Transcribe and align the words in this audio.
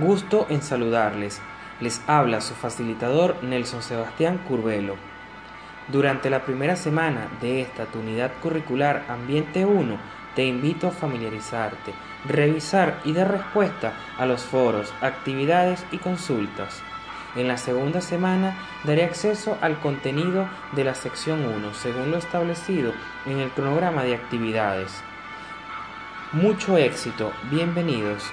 Gusto 0.00 0.46
en 0.48 0.62
saludarles. 0.62 1.42
Les 1.78 2.00
habla 2.06 2.40
su 2.40 2.54
facilitador 2.54 3.36
Nelson 3.44 3.82
Sebastián 3.82 4.38
Curvelo. 4.48 4.96
Durante 5.88 6.30
la 6.30 6.46
primera 6.46 6.74
semana 6.74 7.28
de 7.42 7.60
esta 7.60 7.84
tu 7.84 7.98
unidad 7.98 8.32
curricular 8.40 9.04
Ambiente 9.10 9.66
1, 9.66 9.98
te 10.34 10.46
invito 10.46 10.88
a 10.88 10.90
familiarizarte, 10.90 11.92
revisar 12.26 13.00
y 13.04 13.12
dar 13.12 13.30
respuesta 13.30 13.92
a 14.16 14.24
los 14.24 14.40
foros, 14.40 14.90
actividades 15.02 15.84
y 15.92 15.98
consultas. 15.98 16.80
En 17.36 17.46
la 17.46 17.58
segunda 17.58 18.00
semana 18.00 18.56
daré 18.84 19.04
acceso 19.04 19.58
al 19.60 19.80
contenido 19.80 20.48
de 20.72 20.84
la 20.84 20.94
sección 20.94 21.44
1 21.44 21.74
según 21.74 22.10
lo 22.10 22.16
establecido 22.16 22.94
en 23.26 23.38
el 23.38 23.50
cronograma 23.50 24.02
de 24.04 24.14
actividades. 24.14 25.02
Mucho 26.32 26.78
éxito, 26.78 27.32
bienvenidos. 27.50 28.32